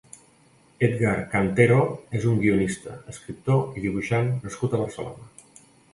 [0.85, 1.83] Edgar Cantero
[2.21, 5.69] és un guionista, escriptor i dibuixant nascut a Barcelona.